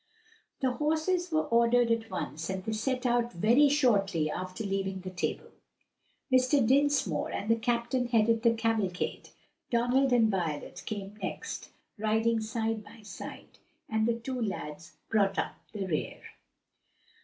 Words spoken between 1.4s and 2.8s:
ordered at once and they